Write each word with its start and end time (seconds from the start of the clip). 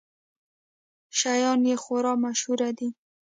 شیان 1.17 1.59
یې 1.69 1.75
خورا 1.83 2.13
مشهور 2.23 2.59
دي. 2.77 2.89